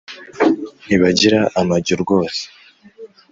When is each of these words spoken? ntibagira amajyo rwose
ntibagira 0.85 1.39
amajyo 1.59 1.93
rwose 2.03 2.41